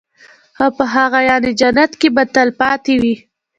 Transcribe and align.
او 0.63 0.69
په 0.77 0.83
هغه 0.95 1.19
يعني 1.29 1.49
جنت 1.59 1.91
كي 1.99 2.09
به 2.15 2.23
تل 2.25 2.31
تلپاتي 2.35 2.95
وي 3.01 3.15